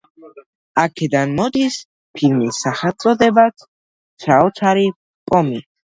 აქედან 0.83 1.35
მოდის 1.41 1.77
ფილმის 2.19 2.65
სახელწოდებაც– 2.65 3.71
„საოცარი 4.29 4.93
პომი“. 5.33 5.67